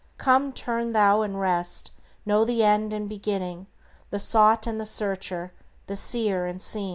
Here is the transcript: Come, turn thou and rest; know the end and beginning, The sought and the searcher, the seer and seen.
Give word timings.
Come, 0.17 0.51
turn 0.51 0.93
thou 0.93 1.21
and 1.21 1.39
rest; 1.39 1.91
know 2.25 2.43
the 2.43 2.63
end 2.63 2.91
and 2.91 3.07
beginning, 3.07 3.67
The 4.09 4.17
sought 4.17 4.65
and 4.65 4.81
the 4.81 4.85
searcher, 4.87 5.53
the 5.85 5.95
seer 5.95 6.47
and 6.47 6.59
seen. 6.59 6.89